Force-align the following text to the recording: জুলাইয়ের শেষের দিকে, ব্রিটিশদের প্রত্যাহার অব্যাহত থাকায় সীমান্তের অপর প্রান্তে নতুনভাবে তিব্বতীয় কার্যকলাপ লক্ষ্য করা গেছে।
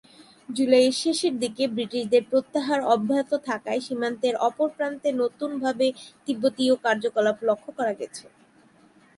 জুলাইয়ের 0.49 0.95
শেষের 1.01 1.33
দিকে, 1.39 1.63
ব্রিটিশদের 1.67 2.23
প্রত্যাহার 2.31 2.81
অব্যাহত 2.93 3.31
থাকায় 3.47 3.81
সীমান্তের 3.81 4.35
অপর 4.47 4.67
প্রান্তে 4.77 5.09
নতুনভাবে 5.21 5.87
তিব্বতীয় 6.25 6.73
কার্যকলাপ 6.85 7.37
লক্ষ্য 7.47 7.71
করা 7.77 7.93
গেছে। 7.99 8.25